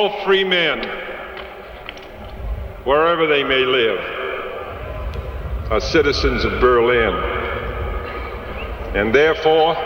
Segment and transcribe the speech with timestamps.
[0.00, 0.78] all free men,
[2.84, 4.00] wherever they may live,
[5.70, 7.12] are citizens of Berlin.
[8.96, 9.76] And therefore,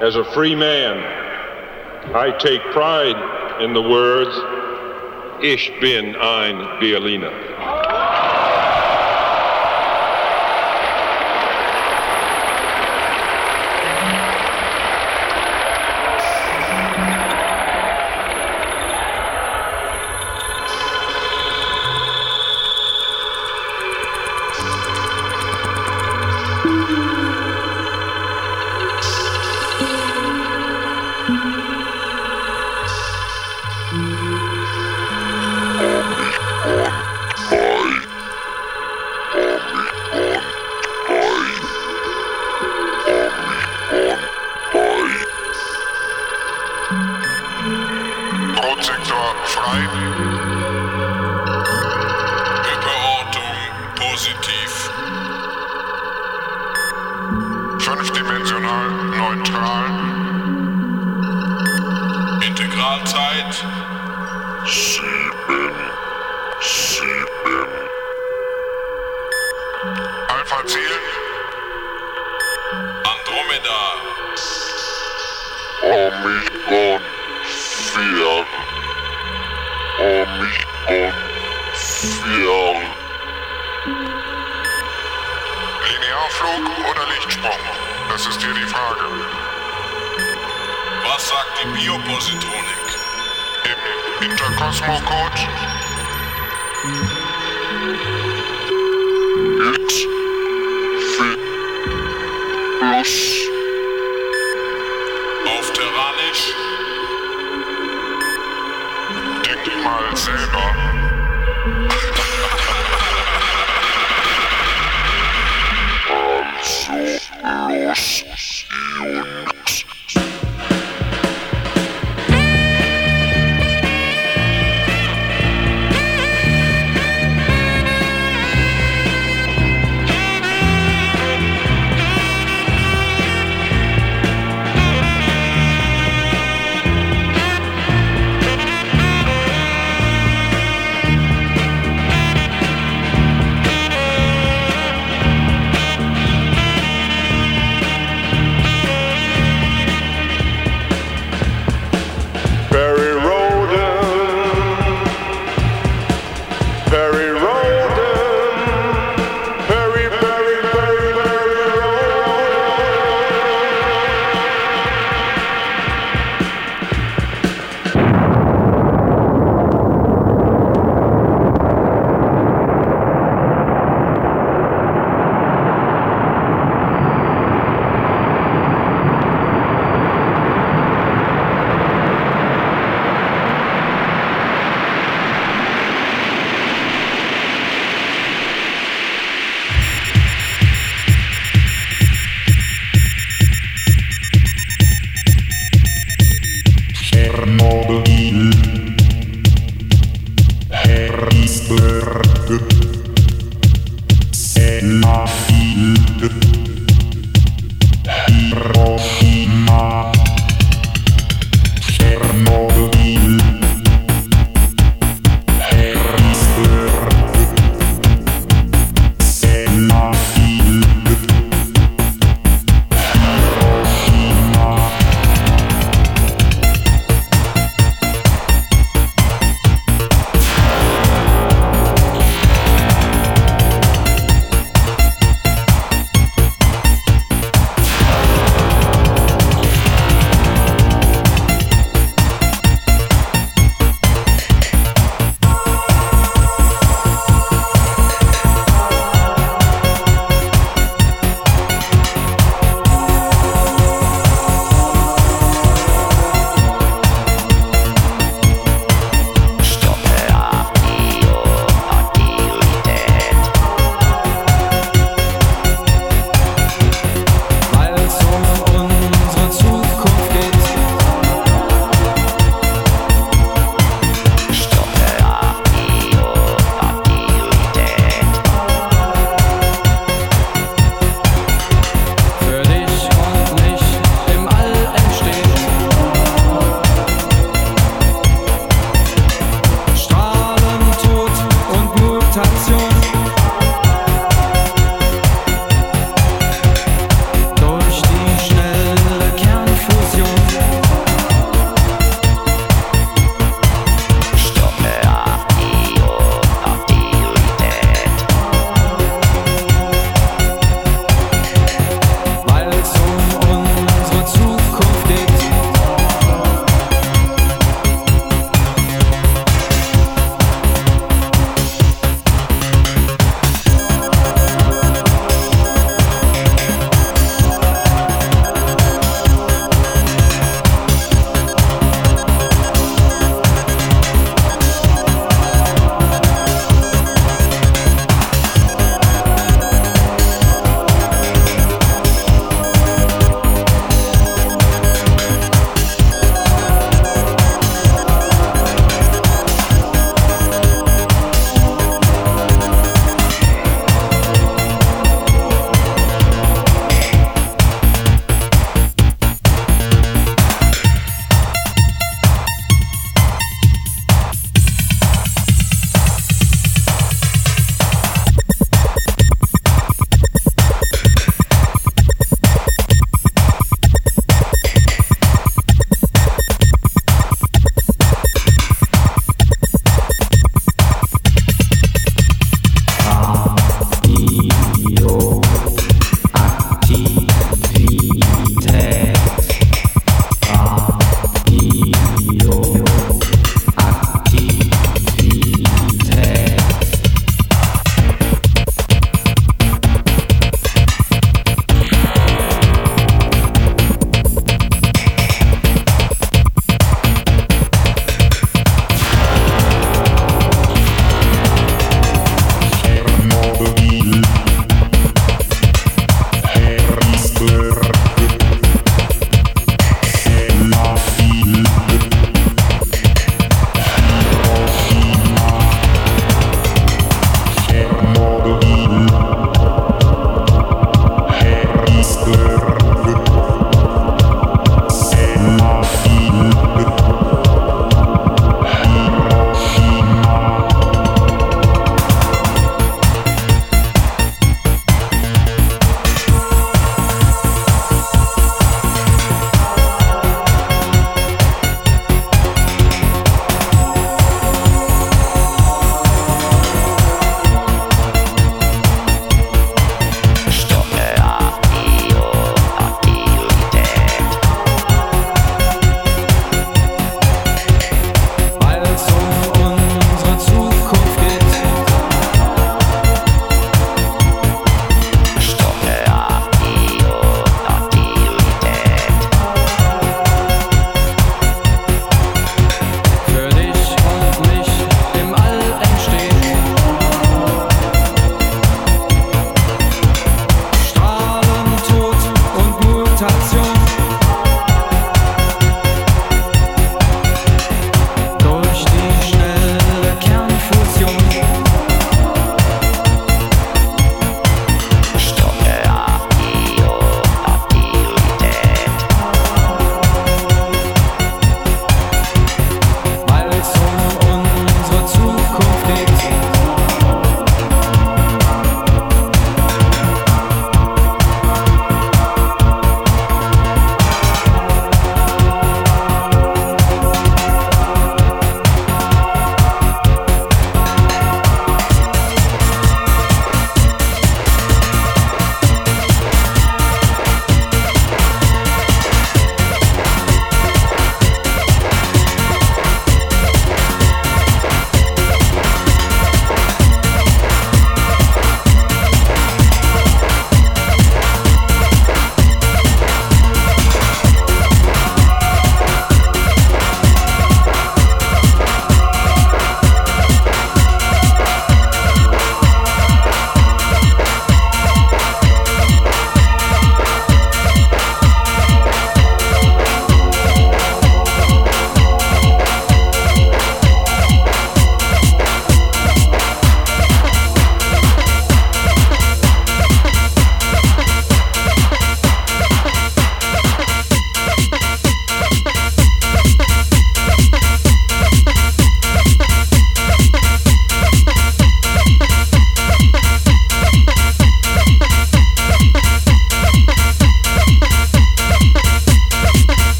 [0.00, 0.98] as a free man,
[2.12, 4.36] I take pride in the words,
[5.44, 7.73] Ich bin ein Berliner.